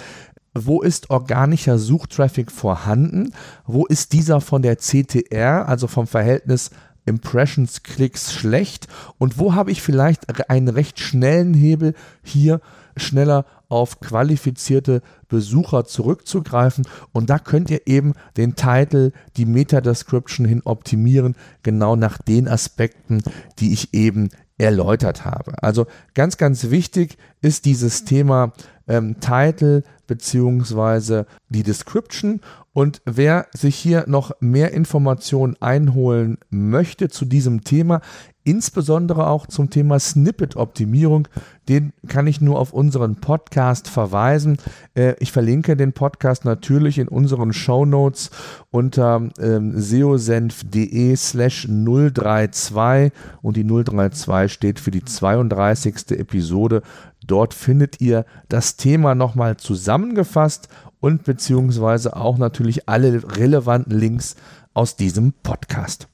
wo 0.54 0.80
ist 0.80 1.10
organischer 1.10 1.78
Suchtraffic 1.78 2.50
vorhanden, 2.50 3.32
wo 3.66 3.84
ist 3.86 4.12
dieser 4.12 4.40
von 4.40 4.62
der 4.62 4.76
CTR, 4.76 5.68
also 5.68 5.86
vom 5.86 6.06
Verhältnis 6.06 6.70
Impressions, 7.04 7.82
Klicks 7.82 8.32
schlecht 8.32 8.88
und 9.18 9.38
wo 9.38 9.54
habe 9.54 9.70
ich 9.70 9.80
vielleicht 9.80 10.50
einen 10.50 10.68
recht 10.68 10.98
schnellen 10.98 11.54
Hebel 11.54 11.94
hier 12.22 12.60
schneller 12.96 13.44
auf 13.68 14.00
qualifizierte 14.00 15.02
Besucher 15.28 15.84
zurückzugreifen 15.84 16.86
und 17.12 17.30
da 17.30 17.38
könnt 17.38 17.70
ihr 17.70 17.86
eben 17.86 18.14
den 18.36 18.56
Titel, 18.56 19.12
die 19.36 19.46
Meta-Description 19.46 20.46
hin 20.46 20.62
optimieren, 20.64 21.36
genau 21.62 21.96
nach 21.96 22.18
den 22.18 22.48
Aspekten, 22.48 23.22
die 23.58 23.72
ich 23.72 23.92
eben 23.94 24.30
erläutert 24.58 25.24
habe. 25.24 25.62
Also 25.62 25.86
ganz, 26.14 26.36
ganz 26.36 26.70
wichtig 26.70 27.18
ist 27.40 27.64
dieses 27.64 28.04
Thema 28.04 28.52
ähm, 28.88 29.20
Title 29.20 29.82
beziehungsweise 30.06 31.26
die 31.48 31.62
Description. 31.62 32.40
Und 32.76 33.00
wer 33.06 33.46
sich 33.54 33.74
hier 33.74 34.04
noch 34.06 34.32
mehr 34.40 34.74
Informationen 34.74 35.56
einholen 35.60 36.36
möchte 36.50 37.08
zu 37.08 37.24
diesem 37.24 37.64
Thema, 37.64 38.02
insbesondere 38.44 39.28
auch 39.28 39.46
zum 39.46 39.70
Thema 39.70 39.98
Snippet-Optimierung, 39.98 41.26
den 41.70 41.94
kann 42.06 42.26
ich 42.26 42.42
nur 42.42 42.58
auf 42.58 42.74
unseren 42.74 43.16
Podcast 43.16 43.88
verweisen. 43.88 44.58
Äh, 44.94 45.14
ich 45.20 45.32
verlinke 45.32 45.74
den 45.74 45.94
Podcast 45.94 46.44
natürlich 46.44 46.98
in 46.98 47.08
unseren 47.08 47.54
Show 47.54 47.86
Notes 47.86 48.30
unter 48.70 49.26
ähm, 49.40 49.72
seosenf.de 49.80 51.16
slash 51.16 51.66
032 51.66 53.10
und 53.40 53.56
die 53.56 53.64
032 53.64 54.52
steht 54.52 54.80
für 54.80 54.90
die 54.90 55.02
32. 55.02 56.10
Episode. 56.10 56.82
Dort 57.26 57.54
findet 57.54 58.00
ihr 58.00 58.24
das 58.48 58.76
Thema 58.76 59.14
nochmal 59.14 59.56
zusammengefasst 59.56 60.68
und 61.00 61.24
beziehungsweise 61.24 62.16
auch 62.16 62.38
natürlich 62.38 62.88
alle 62.88 63.36
relevanten 63.36 63.98
Links 63.98 64.36
aus 64.74 64.96
diesem 64.96 65.32
Podcast. 65.42 66.08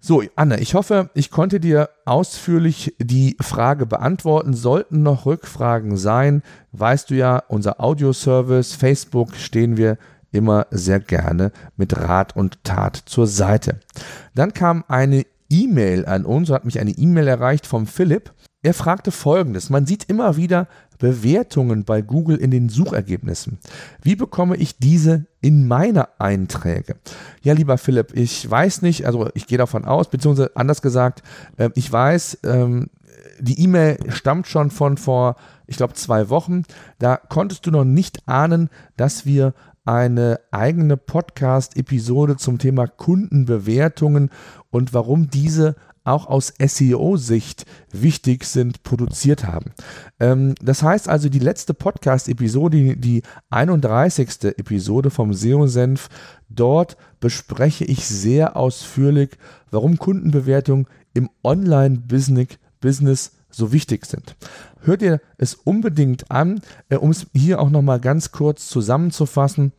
So, 0.00 0.22
Anne, 0.36 0.60
ich 0.60 0.74
hoffe, 0.74 1.10
ich 1.14 1.32
konnte 1.32 1.58
dir 1.58 1.88
ausführlich 2.04 2.94
die 3.00 3.36
Frage 3.40 3.86
beantworten. 3.86 4.54
Sollten 4.54 5.02
noch 5.02 5.26
Rückfragen 5.26 5.96
sein, 5.96 6.42
weißt 6.70 7.10
du 7.10 7.16
ja, 7.16 7.42
unser 7.48 7.80
Audioservice, 7.80 8.74
Facebook 8.74 9.34
stehen 9.34 9.76
wir 9.76 9.98
immer 10.30 10.68
sehr 10.70 11.00
gerne 11.00 11.50
mit 11.76 11.96
Rat 11.96 12.36
und 12.36 12.62
Tat 12.62 13.02
zur 13.06 13.26
Seite. 13.26 13.80
Dann 14.34 14.52
kam 14.52 14.84
eine 14.86 15.24
E-Mail 15.50 16.06
an 16.06 16.24
uns, 16.24 16.50
hat 16.50 16.64
mich 16.64 16.78
eine 16.78 16.92
E-Mail 16.92 17.26
erreicht 17.26 17.66
vom 17.66 17.86
Philipp. 17.86 18.32
Er 18.66 18.74
fragte 18.74 19.12
folgendes: 19.12 19.70
Man 19.70 19.86
sieht 19.86 20.10
immer 20.10 20.36
wieder 20.36 20.66
Bewertungen 20.98 21.84
bei 21.84 22.02
Google 22.02 22.36
in 22.36 22.50
den 22.50 22.68
Suchergebnissen. 22.68 23.58
Wie 24.02 24.16
bekomme 24.16 24.56
ich 24.56 24.76
diese 24.78 25.26
in 25.40 25.68
meine 25.68 26.08
Einträge? 26.18 26.96
Ja, 27.42 27.54
lieber 27.54 27.78
Philipp, 27.78 28.16
ich 28.16 28.50
weiß 28.50 28.82
nicht, 28.82 29.06
also 29.06 29.28
ich 29.34 29.46
gehe 29.46 29.56
davon 29.56 29.84
aus, 29.84 30.10
beziehungsweise 30.10 30.50
anders 30.56 30.82
gesagt, 30.82 31.22
äh, 31.58 31.70
ich 31.76 31.92
weiß, 31.92 32.38
ähm, 32.42 32.90
die 33.38 33.60
E-Mail 33.62 33.98
stammt 34.08 34.48
schon 34.48 34.72
von 34.72 34.96
vor, 34.96 35.36
ich 35.68 35.76
glaube, 35.76 35.94
zwei 35.94 36.28
Wochen. 36.28 36.64
Da 36.98 37.18
konntest 37.18 37.66
du 37.66 37.70
noch 37.70 37.84
nicht 37.84 38.28
ahnen, 38.28 38.68
dass 38.96 39.26
wir 39.26 39.54
eine 39.84 40.40
eigene 40.50 40.96
Podcast-Episode 40.96 42.36
zum 42.36 42.58
Thema 42.58 42.88
Kundenbewertungen 42.88 44.30
und 44.70 44.92
warum 44.92 45.30
diese 45.30 45.76
auch 46.06 46.26
aus 46.26 46.52
SEO-Sicht 46.58 47.66
wichtig 47.92 48.44
sind, 48.44 48.82
produziert 48.82 49.44
haben. 49.44 49.72
Ähm, 50.20 50.54
das 50.60 50.82
heißt 50.82 51.08
also, 51.08 51.28
die 51.28 51.38
letzte 51.38 51.74
Podcast-Episode, 51.74 52.96
die 52.96 53.22
31. 53.50 54.44
Episode 54.56 55.10
vom 55.10 55.34
SEO-Senf, 55.34 56.08
dort 56.48 56.96
bespreche 57.20 57.84
ich 57.84 58.06
sehr 58.06 58.56
ausführlich, 58.56 59.30
warum 59.70 59.98
Kundenbewertungen 59.98 60.86
im 61.14 61.30
Online-Business 61.42 63.32
so 63.50 63.72
wichtig 63.72 64.06
sind. 64.06 64.36
Hört 64.80 65.02
ihr 65.02 65.20
es 65.38 65.54
unbedingt 65.54 66.30
an, 66.30 66.60
äh, 66.88 66.96
um 66.96 67.10
es 67.10 67.26
hier 67.34 67.60
auch 67.60 67.70
nochmal 67.70 68.00
ganz 68.00 68.30
kurz 68.30 68.68
zusammenzufassen. 68.68 69.72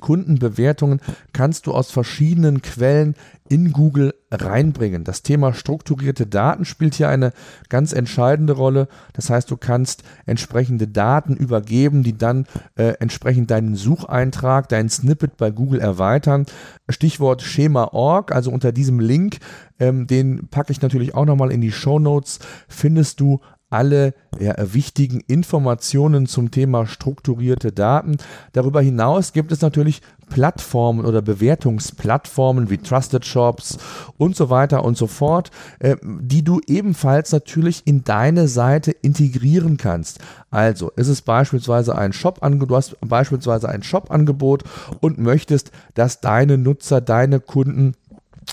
Kundenbewertungen 0.00 1.00
kannst 1.32 1.66
du 1.66 1.72
aus 1.72 1.90
verschiedenen 1.90 2.60
Quellen 2.60 3.14
in 3.48 3.72
Google 3.72 4.14
reinbringen. 4.30 5.04
Das 5.04 5.22
Thema 5.22 5.54
strukturierte 5.54 6.26
Daten 6.26 6.66
spielt 6.66 6.94
hier 6.94 7.08
eine 7.08 7.32
ganz 7.70 7.94
entscheidende 7.94 8.52
Rolle. 8.52 8.88
Das 9.14 9.30
heißt, 9.30 9.50
du 9.50 9.56
kannst 9.56 10.02
entsprechende 10.26 10.86
Daten 10.86 11.34
übergeben, 11.34 12.02
die 12.02 12.18
dann 12.18 12.44
äh, 12.76 12.94
entsprechend 13.00 13.50
deinen 13.50 13.74
Sucheintrag, 13.74 14.68
dein 14.68 14.90
Snippet 14.90 15.38
bei 15.38 15.50
Google 15.50 15.80
erweitern. 15.80 16.44
Stichwort 16.90 17.40
Schema.org, 17.40 18.32
also 18.32 18.50
unter 18.50 18.72
diesem 18.72 19.00
Link, 19.00 19.38
ähm, 19.80 20.06
den 20.06 20.48
packe 20.48 20.72
ich 20.72 20.82
natürlich 20.82 21.14
auch 21.14 21.24
nochmal 21.24 21.50
in 21.50 21.62
die 21.62 21.72
Show 21.72 21.98
Notes, 21.98 22.40
findest 22.68 23.20
du 23.20 23.40
alle 23.70 24.14
ja, 24.38 24.54
wichtigen 24.72 25.20
Informationen 25.26 26.26
zum 26.26 26.50
Thema 26.50 26.86
strukturierte 26.86 27.72
Daten. 27.72 28.16
Darüber 28.52 28.80
hinaus 28.80 29.32
gibt 29.32 29.52
es 29.52 29.60
natürlich 29.60 30.00
Plattformen 30.30 31.04
oder 31.04 31.22
Bewertungsplattformen 31.22 32.70
wie 32.70 32.78
Trusted 32.78 33.24
Shops 33.24 33.78
und 34.16 34.36
so 34.36 34.50
weiter 34.50 34.84
und 34.84 34.96
so 34.96 35.06
fort, 35.06 35.50
äh, 35.78 35.96
die 36.02 36.44
du 36.44 36.60
ebenfalls 36.66 37.32
natürlich 37.32 37.82
in 37.86 38.04
deine 38.04 38.48
Seite 38.48 38.90
integrieren 38.90 39.76
kannst. 39.76 40.20
Also 40.50 40.90
ist 40.96 41.08
es 41.08 41.22
beispielsweise 41.22 41.96
ein 41.96 42.12
Shop 42.12 42.40
du 42.40 42.76
hast 42.76 42.96
beispielsweise 43.00 43.68
ein 43.68 43.82
Shop-Angebot 43.82 44.64
und 45.00 45.18
möchtest, 45.18 45.72
dass 45.94 46.20
deine 46.20 46.58
Nutzer, 46.58 47.00
deine 47.00 47.40
Kunden 47.40 47.94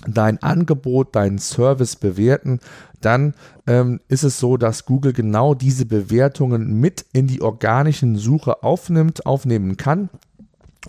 dein 0.07 0.41
Angebot, 0.43 1.15
deinen 1.15 1.39
Service 1.39 1.95
bewerten, 1.95 2.59
dann 3.05 3.33
ähm, 3.67 3.99
ist 4.07 4.23
es 4.23 4.39
so, 4.39 4.57
dass 4.57 4.85
Google 4.85 5.13
genau 5.13 5.53
diese 5.53 5.85
Bewertungen 5.85 6.79
mit 6.79 7.05
in 7.13 7.27
die 7.27 7.41
organischen 7.41 8.17
Suche 8.17 8.63
aufnimmt, 8.63 9.25
aufnehmen 9.25 9.77
kann 9.77 10.09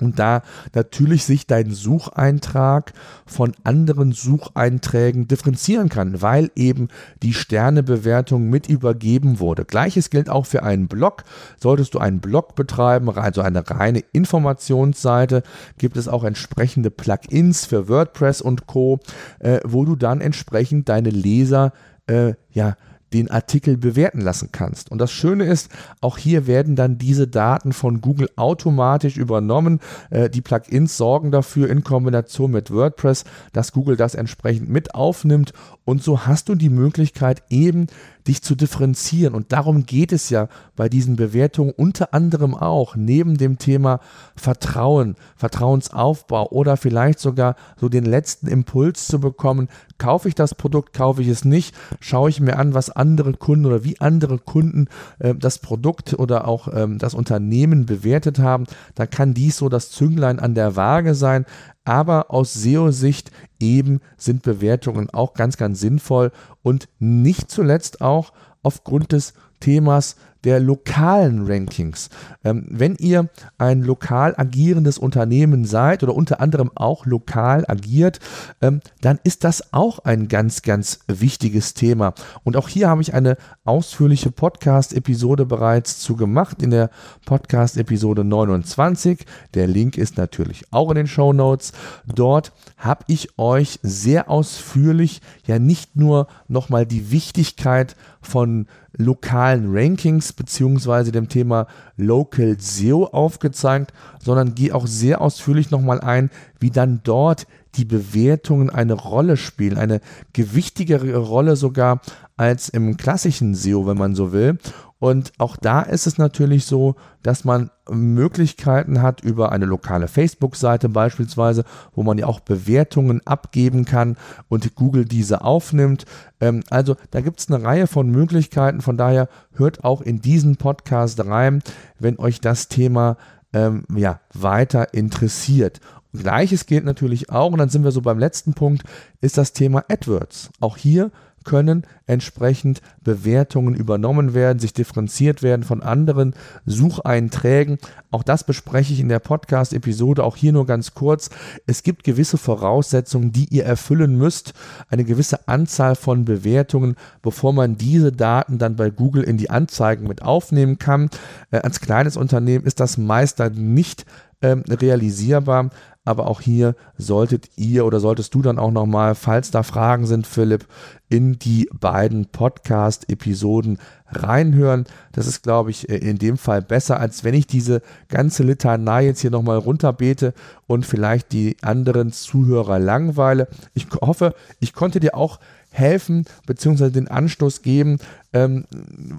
und 0.01 0.19
da 0.19 0.43
natürlich 0.75 1.25
sich 1.25 1.47
dein 1.47 1.71
Sucheintrag 1.71 2.93
von 3.25 3.53
anderen 3.65 4.13
Sucheinträgen 4.13 5.29
differenzieren 5.29 5.89
kann, 5.89 6.21
weil 6.23 6.51
eben 6.55 6.89
die 7.23 7.35
Sternebewertung 7.35 8.49
mit 8.49 8.69
übergeben 8.69 9.41
wurde. 9.41 9.65
Gleiches 9.65 10.11
gilt 10.11 10.29
auch 10.29 10.47
für 10.47 10.63
einen 10.63 10.89
Blog. 10.89 11.25
Solltest 11.59 11.95
du 11.95 11.99
einen 11.99 12.21
Blog 12.21 12.55
betreiben, 12.55 13.11
also 13.11 13.41
eine 13.41 13.69
reine 13.69 14.03
Informationsseite, 14.13 15.43
gibt 15.79 15.97
es 15.97 16.09
auch 16.09 16.25
entsprechende 16.25 16.91
Plugins 16.91 17.65
für 17.67 17.89
WordPress 17.89 18.41
und 18.41 18.67
Co, 18.67 19.01
äh, 19.39 19.61
wo 19.65 19.85
du 19.85 19.97
dann 19.97 20.21
entsprechend 20.21 20.89
deine 20.89 21.11
Leser 21.11 21.73
äh, 22.07 22.35
ja 22.51 22.77
den 23.13 23.31
Artikel 23.31 23.77
bewerten 23.77 24.21
lassen 24.21 24.51
kannst. 24.53 24.91
Und 24.91 24.99
das 24.99 25.13
Schöne 25.13 25.45
ist, 25.45 25.71
auch 26.01 26.19
hier 26.19 26.47
werden 26.47 26.77
dann 26.77 26.99
diese 26.99 27.29
Daten 27.29 27.73
von 27.73 28.01
Google 28.01 28.29
automatisch 28.37 29.17
übernommen. 29.17 29.81
Äh, 30.11 30.29
die 30.29 30.43
Plugins 30.43 30.97
sorgen 30.97 31.31
dafür 31.31 31.71
in 31.71 31.85
Kombination 31.85 32.51
mit 32.51 32.71
WordPress, 32.71 33.25
dass 33.53 33.73
Google 33.73 33.97
das 33.97 34.15
entsprechend 34.15 34.69
mit 34.69 34.95
aufnimmt. 34.95 35.53
Und 35.85 36.03
so 36.03 36.27
hast 36.27 36.49
du 36.49 36.57
die 36.57 36.69
Möglichkeit 36.69 37.43
eben 37.49 37.87
dich 38.29 38.43
zu 38.43 38.55
differenzieren. 38.55 39.35
Und 39.35 39.53
darum 39.53 39.87
geht 39.87 40.13
es 40.13 40.31
ja 40.31 40.49
bei 40.75 40.89
diesen 40.89 41.17
Bewertungen 41.17 41.73
unter 41.77 42.15
anderem 42.15 42.55
auch, 42.55 42.97
neben 42.97 43.37
dem 43.37 43.59
Thema 43.59 44.01
Vertrauen, 44.37 45.17
Vertrauensaufbau 45.37 46.51
oder 46.51 46.77
vielleicht 46.77 47.19
sogar 47.19 47.57
so 47.81 47.89
den 47.89 48.05
letzten 48.05 48.49
Impuls 48.49 49.07
zu 49.07 49.21
bekommen, 49.21 49.69
kaufe 49.99 50.29
ich 50.29 50.35
das 50.35 50.55
Produkt, 50.55 50.93
kaufe 50.93 51.23
ich 51.23 51.29
es 51.29 51.45
nicht, 51.45 51.75
schaue 52.01 52.31
ich 52.31 52.41
mir 52.41 52.59
an, 52.59 52.75
was 52.75 52.91
andere 52.91 53.33
Kunden 53.33 53.67
oder 53.67 53.85
wie 53.85 54.01
andere 54.01 54.39
Kunden 54.39 54.89
äh, 55.19 55.35
das 55.35 55.59
Produkt 55.59 56.15
oder 56.15 56.47
auch 56.47 56.69
ähm, 56.73 56.99
das 56.99 57.15
Unternehmen 57.15 57.87
bewertet 57.87 58.39
haben, 58.39 58.65
dann 58.95 59.11
kann 59.11 59.35
dies 59.35 59.57
so 59.57 59.69
das 59.69 59.91
Zünglein 59.91 60.39
an 60.39 60.55
der 60.55 60.77
Waage 60.77 61.15
sein. 61.15 61.47
Aber 61.87 62.33
aus 62.33 62.53
SEO-Sicht 62.53 63.31
eben 63.61 64.01
sind 64.17 64.43
Bewertungen 64.43 65.09
auch 65.09 65.35
ganz, 65.35 65.57
ganz 65.57 65.79
sinnvoll 65.81 66.33
und 66.63 66.89
nicht 66.99 67.49
zuletzt 67.49 68.01
auch 68.01 68.33
aufgrund 68.63 69.13
des 69.13 69.35
Themas 69.61 70.17
der 70.47 70.61
lokalen 70.61 71.45
Rankings. 71.45 72.09
Ähm, 72.45 72.67
wenn 72.71 72.95
ihr 72.95 73.29
ein 73.59 73.83
lokal 73.83 74.33
agierendes 74.37 74.97
Unternehmen 74.97 75.65
seid 75.65 76.05
oder 76.05 76.15
unter 76.15 76.41
anderem 76.41 76.71
auch 76.77 77.05
lokal 77.05 77.65
agiert, 77.67 78.21
ähm, 78.63 78.81
dann 79.01 79.19
ist 79.25 79.43
das 79.43 79.73
auch 79.73 79.99
ein 79.99 80.29
ganz, 80.29 80.63
ganz 80.63 81.01
wichtiges 81.09 81.75
Thema. 81.75 82.15
Und 82.45 82.57
auch 82.57 82.69
hier 82.69 82.89
habe 82.89 83.03
ich 83.03 83.13
eine 83.13 83.37
ausführliche 83.65 84.31
Podcast-Episode 84.31 85.47
bereits 85.47 85.99
zu 85.99 86.15
gemacht, 86.15 86.63
in 86.63 86.71
der 86.71 86.91
Podcast-Episode 87.25 88.23
29. 88.23 89.27
Der 89.55 89.67
Link 89.67 89.99
ist 89.99 90.17
natürlich 90.17 90.63
auch 90.71 90.91
in 90.91 90.97
den 90.97 91.09
Show 91.09 91.33
Notes. 91.33 91.73
Dort 92.07 92.53
habe 92.77 93.03
ich 93.09 93.37
euch 93.37 93.81
sehr 93.83 94.31
ausführlich 94.31 95.23
ja 95.45 95.59
nicht 95.59 95.97
nur 95.97 96.29
nochmal 96.47 96.87
die 96.87 97.11
Wichtigkeit 97.11 97.97
von 98.23 98.67
lokalen 98.97 99.77
Rankings 99.77 100.33
beziehungsweise 100.37 101.13
dem 101.13 101.29
Thema 101.29 101.67
Local 101.97 102.57
SEO 102.61 103.07
aufgezeigt, 103.07 103.93
sondern 104.23 104.55
gehe 104.55 104.75
auch 104.75 104.87
sehr 104.87 105.21
ausführlich 105.21 105.71
nochmal 105.71 106.01
ein, 106.01 106.31
wie 106.61 106.71
dann 106.71 107.01
dort 107.03 107.47
die 107.77 107.85
Bewertungen 107.85 108.71
eine 108.71 108.95
Rolle 108.95 109.37
spielen, 109.37 109.79
eine 109.79 110.01
gewichtigere 110.33 111.17
Rolle 111.17 111.57
sogar 111.57 112.01
als 112.37 112.69
im 112.69 112.97
klassischen 112.97 113.55
SEO, 113.55 113.87
wenn 113.87 113.99
man 113.99 114.15
so 114.15 114.33
will. 114.33 114.59
Und 114.99 115.33
auch 115.37 115.57
da 115.57 115.83
ist 115.83 116.07
es 116.07 116.17
natürlich 116.17 116.65
so, 116.65 116.97
dass 117.23 117.45
man 117.45 117.71
Möglichkeiten 117.91 119.03
hat 119.03 119.21
über 119.21 119.53
eine 119.53 119.67
lokale 119.67 120.09
Facebook-Seite 120.09 120.89
beispielsweise, 120.89 121.65
wo 121.95 122.03
man 122.03 122.17
ja 122.17 122.27
auch 122.27 122.41
Bewertungen 122.41 123.21
abgeben 123.27 123.85
kann 123.85 124.17
und 124.49 124.75
Google 124.75 125.05
diese 125.05 125.43
aufnimmt. 125.43 126.07
Ähm, 126.41 126.63
also 126.71 126.97
da 127.11 127.21
gibt 127.21 127.41
es 127.41 127.51
eine 127.51 127.63
Reihe 127.63 127.87
von 127.87 128.11
Möglichkeiten. 128.11 128.81
Von 128.81 128.97
daher 128.97 129.29
hört 129.53 129.85
auch 129.85 130.01
in 130.01 130.21
diesen 130.21 130.57
Podcast 130.57 131.25
rein, 131.27 131.63
wenn 131.99 132.19
euch 132.19 132.41
das 132.41 132.69
Thema 132.69 133.19
ähm, 133.53 133.85
ja, 133.95 134.21
weiter 134.33 134.95
interessiert. 134.95 135.81
Gleiches 136.17 136.67
gilt 136.67 136.85
natürlich 136.85 137.31
auch, 137.31 137.53
und 137.53 137.59
dann 137.59 137.69
sind 137.69 137.85
wir 137.85 137.93
so 137.93 138.03
beim 138.03 138.19
letzten 138.19 138.55
Punkt, 138.55 138.83
ist 139.21 139.39
das 139.39 139.53
Thema 139.53 139.85
AdWords. 139.89 140.51
Auch 140.61 140.77
hier 140.77 141.11
können 141.47 141.85
entsprechend 142.07 142.83
Bewertungen 143.03 143.75
übernommen 143.75 144.35
werden, 144.35 144.59
sich 144.59 144.75
differenziert 144.75 145.43
werden 145.43 145.63
von 145.63 145.83
anderen 145.83 146.35
Sucheinträgen. 146.67 147.79
Auch 148.11 148.23
das 148.23 148.45
bespreche 148.45 148.93
ich 148.93 149.01
in 149.01 149.09
der 149.09 149.21
Podcast-Episode, 149.21 150.25
auch 150.25 150.37
hier 150.37 150.53
nur 150.53 150.67
ganz 150.67 150.93
kurz. 150.93 151.31
Es 151.67 151.83
gibt 151.83 152.05
gewisse 152.05 152.37
Voraussetzungen, 152.37 153.33
die 153.33 153.47
ihr 153.47 153.65
erfüllen 153.65 154.19
müsst, 154.19 154.53
eine 154.91 155.05
gewisse 155.05 155.49
Anzahl 155.49 155.95
von 155.95 156.25
Bewertungen, 156.25 156.97
bevor 157.23 157.53
man 157.53 157.79
diese 157.79 158.13
Daten 158.13 158.59
dann 158.59 158.77
bei 158.77 158.91
Google 158.91 159.23
in 159.23 159.37
die 159.39 159.51
Anzeigen 159.51 160.09
mit 160.09 160.23
aufnehmen 160.23 160.79
kann. 160.79 161.11
Äh, 161.53 161.59
als 161.59 161.81
kleines 161.81 162.17
Unternehmen 162.17 162.67
ist 162.67 162.81
das 162.81 162.99
meist 162.99 163.39
dann 163.41 163.73
nicht 163.73 164.05
ähm, 164.43 164.65
realisierbar. 164.69 165.71
Aber 166.07 166.29
auch 166.29 166.41
hier 166.41 166.77
solltet 166.97 167.51
ihr 167.57 167.85
oder 167.85 167.99
solltest 167.99 168.33
du 168.33 168.41
dann 168.41 168.61
auch 168.61 168.71
nochmal, 168.71 169.17
falls 169.17 169.51
da 169.51 169.65
Fragen 169.65 170.07
sind, 170.07 170.25
Philipp, 170.25 170.67
in 171.09 171.39
die 171.39 171.69
beiden 171.79 172.27
Podcast-Episoden 172.27 173.79
reinhören. 174.09 174.85
Das 175.11 175.27
ist, 175.27 175.43
glaube 175.43 175.71
ich, 175.71 175.89
äh, 175.89 175.97
in 175.97 176.19
dem 176.19 176.39
Fall 176.39 176.63
besser, 176.63 177.01
als 177.01 177.25
wenn 177.25 177.35
ich 177.35 177.49
diese 177.49 177.83
ganze 178.09 178.45
Litanei 178.45 179.05
jetzt 179.07 179.21
hier 179.21 179.33
nochmal 179.33 179.59
runterbete 179.59 180.33
und 180.69 180.87
vielleicht 180.87 181.33
die 181.33 181.57
anderen 181.61 182.13
Zuhörer 182.13 182.79
langweile. 182.79 183.49
Ich 183.75 183.89
hoffe, 184.01 184.35
ich 184.61 184.75
konnte 184.75 185.01
dir 185.01 185.17
auch 185.17 185.41
helfen 185.77 186.25
bzw. 186.47 186.91
den 186.91 187.09
Anstoß 187.09 187.63
geben, 187.63 187.99
ähm, 188.33 188.65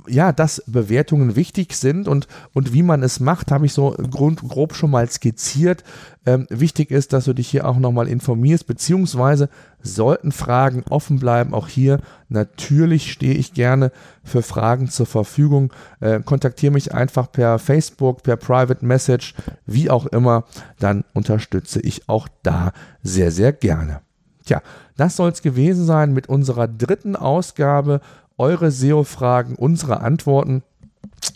ja, 0.08 0.32
dass 0.32 0.64
Bewertungen 0.68 1.36
wichtig 1.36 1.74
sind 1.76 2.08
und, 2.08 2.28
und 2.54 2.74
wie 2.74 2.84
man 2.84 3.04
es 3.04 3.20
macht, 3.20 3.52
habe 3.52 3.66
ich 3.66 3.74
so 3.74 3.92
grund, 3.92 4.42
grob 4.42 4.76
schon 4.76 4.92
mal 4.92 5.10
skizziert. 5.10 5.84
Ähm, 6.26 6.46
wichtig 6.50 6.92
ist, 6.92 7.14
dass 7.14 7.26
du 7.26 7.34
dich 7.34 7.48
hier 7.48 7.68
auch 7.68 7.78
nochmal 7.78 8.08
informierst, 8.08 8.68
beziehungsweise 8.68 9.50
sollten 9.82 10.32
Fragen 10.32 10.84
offen 10.90 11.20
bleiben. 11.20 11.54
Auch 11.54 11.68
hier 11.68 12.00
natürlich 12.30 13.12
stehe 13.12 13.36
ich 13.36 13.54
gerne 13.54 13.92
für 14.24 14.42
Fragen 14.42 14.90
zur 14.90 15.06
Verfügung. 15.06 15.72
Äh, 16.00 16.20
kontaktiere 16.22 16.74
mich 16.74 16.94
einfach 16.94 17.32
per 17.32 17.60
Facebook, 17.60 18.24
per 18.24 18.36
Private 18.36 18.86
Message, 18.86 19.36
wie 19.66 19.90
auch 19.90 20.06
immer. 20.08 20.44
Dann 20.80 21.06
unterstütze 21.14 21.80
ich 21.80 22.10
auch 22.10 22.28
da 22.44 22.72
sehr, 23.04 23.32
sehr 23.32 23.54
gerne. 23.54 24.02
Tja, 24.48 24.62
das 24.96 25.18
soll 25.18 25.30
es 25.30 25.42
gewesen 25.42 25.86
sein 25.86 26.14
mit 26.14 26.30
unserer 26.30 26.70
dritten 26.70 27.18
Ausgabe. 27.18 28.00
Eure 28.38 28.72
SEO-Fragen, 28.72 29.56
unsere 29.56 30.00
Antworten. 30.00 30.64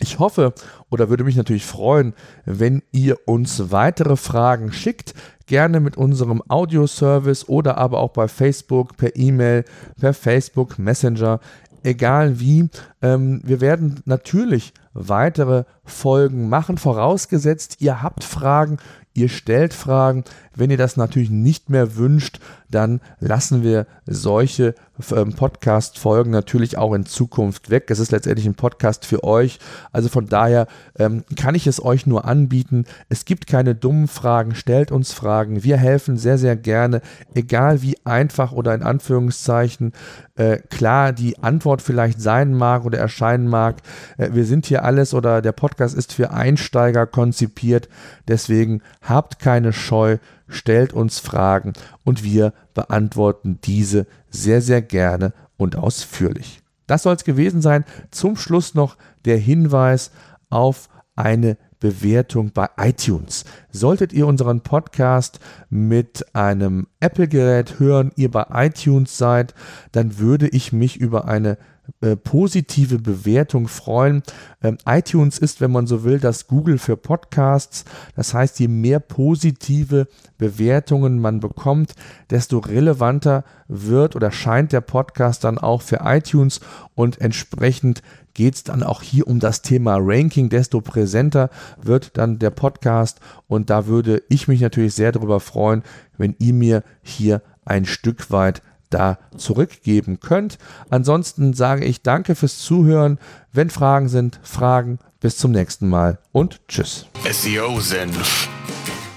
Ich 0.00 0.18
hoffe 0.18 0.54
oder 0.88 1.10
würde 1.10 1.24
mich 1.24 1.36
natürlich 1.36 1.66
freuen, 1.66 2.14
wenn 2.46 2.82
ihr 2.90 3.18
uns 3.26 3.70
weitere 3.70 4.16
Fragen 4.16 4.72
schickt. 4.72 5.12
Gerne 5.44 5.80
mit 5.80 5.98
unserem 5.98 6.42
Audioservice 6.48 7.48
oder 7.48 7.76
aber 7.76 8.00
auch 8.00 8.12
bei 8.12 8.28
Facebook, 8.28 8.96
per 8.96 9.14
E-Mail, 9.14 9.64
per 10.00 10.14
Facebook 10.14 10.78
Messenger. 10.78 11.38
Egal 11.82 12.40
wie. 12.40 12.70
Ähm, 13.02 13.42
wir 13.44 13.60
werden 13.60 14.00
natürlich 14.06 14.72
weitere 14.94 15.64
Folgen 15.84 16.48
machen, 16.48 16.78
vorausgesetzt, 16.78 17.76
ihr 17.80 18.02
habt 18.02 18.24
Fragen, 18.24 18.78
ihr 19.14 19.28
stellt 19.28 19.74
Fragen. 19.74 20.24
Wenn 20.54 20.70
ihr 20.70 20.76
das 20.76 20.96
natürlich 20.96 21.30
nicht 21.30 21.70
mehr 21.70 21.96
wünscht, 21.96 22.40
dann 22.70 23.00
lassen 23.20 23.62
wir 23.62 23.86
solche 24.06 24.74
ähm, 25.14 25.34
Podcast-Folgen 25.34 26.30
natürlich 26.30 26.78
auch 26.78 26.94
in 26.94 27.06
Zukunft 27.06 27.70
weg. 27.70 27.90
Es 27.90 27.98
ist 27.98 28.12
letztendlich 28.12 28.46
ein 28.46 28.54
Podcast 28.54 29.04
für 29.06 29.24
euch. 29.24 29.58
Also 29.92 30.08
von 30.08 30.26
daher 30.26 30.66
ähm, 30.98 31.24
kann 31.36 31.54
ich 31.54 31.66
es 31.66 31.82
euch 31.82 32.06
nur 32.06 32.24
anbieten. 32.24 32.84
Es 33.08 33.24
gibt 33.24 33.46
keine 33.46 33.74
dummen 33.74 34.08
Fragen. 34.08 34.54
Stellt 34.54 34.90
uns 34.92 35.12
Fragen. 35.12 35.64
Wir 35.64 35.76
helfen 35.76 36.16
sehr, 36.16 36.38
sehr 36.38 36.56
gerne, 36.56 37.02
egal 37.34 37.82
wie 37.82 37.96
einfach 38.04 38.52
oder 38.52 38.74
in 38.74 38.82
Anführungszeichen 38.82 39.92
äh, 40.34 40.58
klar 40.70 41.12
die 41.12 41.38
Antwort 41.38 41.82
vielleicht 41.82 42.20
sein 42.20 42.54
mag 42.54 42.84
oder 42.84 42.98
erscheinen 42.98 43.48
mag. 43.48 43.76
Äh, 44.16 44.30
wir 44.32 44.44
sind 44.44 44.66
hier 44.66 44.84
alles 44.84 45.14
oder 45.14 45.42
der 45.42 45.52
Podcast 45.52 45.94
ist 45.94 46.12
für 46.12 46.30
Einsteiger 46.30 47.06
konzipiert. 47.06 47.88
Deswegen 48.28 48.82
habt 49.02 49.38
keine 49.38 49.72
Scheu 49.72 50.18
stellt 50.48 50.92
uns 50.92 51.18
Fragen 51.18 51.72
und 52.04 52.22
wir 52.22 52.52
beantworten 52.74 53.58
diese 53.62 54.06
sehr, 54.30 54.62
sehr 54.62 54.82
gerne 54.82 55.32
und 55.56 55.76
ausführlich. 55.76 56.62
Das 56.86 57.04
soll 57.04 57.14
es 57.14 57.24
gewesen 57.24 57.62
sein. 57.62 57.84
Zum 58.10 58.36
Schluss 58.36 58.74
noch 58.74 58.96
der 59.24 59.38
Hinweis 59.38 60.10
auf 60.50 60.88
eine 61.14 61.56
Bewertung 61.82 62.52
bei 62.52 62.68
iTunes. 62.78 63.44
Solltet 63.72 64.12
ihr 64.12 64.28
unseren 64.28 64.60
Podcast 64.60 65.40
mit 65.68 66.24
einem 66.32 66.86
Apple-Gerät 67.00 67.80
hören, 67.80 68.12
ihr 68.14 68.30
bei 68.30 68.46
iTunes 68.52 69.18
seid, 69.18 69.52
dann 69.90 70.20
würde 70.20 70.46
ich 70.46 70.72
mich 70.72 70.96
über 70.96 71.26
eine 71.26 71.58
äh, 72.00 72.14
positive 72.14 73.00
Bewertung 73.00 73.66
freuen. 73.66 74.22
Ähm, 74.62 74.78
iTunes 74.86 75.38
ist, 75.38 75.60
wenn 75.60 75.72
man 75.72 75.88
so 75.88 76.04
will, 76.04 76.20
das 76.20 76.46
Google 76.46 76.78
für 76.78 76.96
Podcasts. 76.96 77.84
Das 78.14 78.32
heißt, 78.32 78.60
je 78.60 78.68
mehr 78.68 79.00
positive 79.00 80.06
Bewertungen 80.38 81.18
man 81.18 81.40
bekommt, 81.40 81.94
desto 82.30 82.58
relevanter 82.58 83.42
wird 83.66 84.14
oder 84.14 84.30
scheint 84.30 84.70
der 84.70 84.82
Podcast 84.82 85.42
dann 85.42 85.58
auch 85.58 85.82
für 85.82 86.00
iTunes 86.04 86.60
und 86.94 87.20
entsprechend 87.20 88.02
geht 88.34 88.54
es 88.54 88.64
dann 88.64 88.82
auch 88.82 89.02
hier 89.02 89.26
um 89.26 89.40
das 89.40 89.62
Thema 89.62 89.96
Ranking, 90.00 90.48
desto 90.48 90.80
präsenter 90.80 91.50
wird 91.80 92.16
dann 92.16 92.38
der 92.38 92.50
Podcast 92.50 93.20
und 93.46 93.70
da 93.70 93.86
würde 93.86 94.22
ich 94.28 94.48
mich 94.48 94.60
natürlich 94.60 94.94
sehr 94.94 95.12
darüber 95.12 95.40
freuen, 95.40 95.82
wenn 96.16 96.34
ihr 96.38 96.54
mir 96.54 96.82
hier 97.02 97.42
ein 97.64 97.84
Stück 97.84 98.30
weit 98.30 98.62
da 98.90 99.18
zurückgeben 99.36 100.20
könnt. 100.20 100.58
Ansonsten 100.90 101.54
sage 101.54 101.84
ich 101.84 102.02
danke 102.02 102.34
fürs 102.34 102.58
Zuhören. 102.58 103.18
Wenn 103.52 103.70
Fragen 103.70 104.08
sind, 104.08 104.40
Fragen. 104.42 104.98
Bis 105.20 105.36
zum 105.36 105.52
nächsten 105.52 105.88
Mal 105.88 106.18
und 106.32 106.60
tschüss. 106.66 107.06
SEO 107.30 107.78
Senf, 107.78 108.48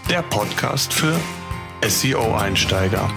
der 0.08 0.22
Podcast 0.22 0.94
für 0.94 1.16
SEO-Einsteiger. 1.82 3.10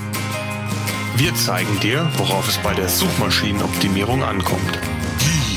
Wir 1.17 1.35
zeigen 1.35 1.79
dir, 1.81 2.09
worauf 2.17 2.49
es 2.49 2.57
bei 2.59 2.73
der 2.73 2.89
Suchmaschinenoptimierung 2.89 4.23
ankommt. 4.23 4.79